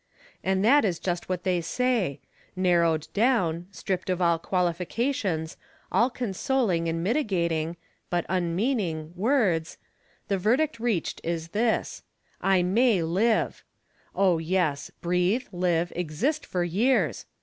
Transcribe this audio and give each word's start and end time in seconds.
And 0.43 0.65
that 0.65 0.83
is 0.83 0.97
just 0.97 1.29
what 1.29 1.43
they 1.43 1.61
say— 1.61 2.21
narrowed 2.55 3.07
down, 3.13 3.67
stripped 3.69 4.09
of 4.09 4.19
all 4.19 4.39
qualifications, 4.39 5.57
all 5.91 6.09
consoling 6.09 6.89
and 6.89 7.03
mitigating 7.03 7.77
(but 8.09 8.25
unmeaning) 8.27 9.13
words, 9.15 9.77
the 10.27 10.39
verdict 10.39 10.79
reached 10.79 11.21
is 11.23 11.49
this: 11.49 12.01
I 12.41 12.63
may 12.63 13.03
live! 13.03 13.63
Oh, 14.15 14.39
yes— 14.39 14.89
^live, 14.89 15.01
breathe, 15.47 15.91
exist 15.93 16.47
for 16.47 16.63
years 16.63 17.27